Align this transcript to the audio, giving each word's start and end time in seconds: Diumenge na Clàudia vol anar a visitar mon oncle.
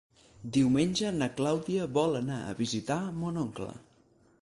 Diumenge 0.55 1.11
na 1.17 1.27
Clàudia 1.41 1.87
vol 1.99 2.19
anar 2.23 2.41
a 2.55 2.59
visitar 2.65 3.01
mon 3.23 3.43
oncle. 3.47 3.73